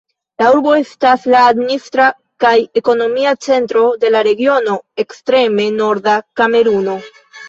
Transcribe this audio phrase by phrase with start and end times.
[0.41, 2.07] La urbo estas la administra
[2.43, 6.97] kaj ekonomia centro de la regiono Ekstreme norda Kameruno.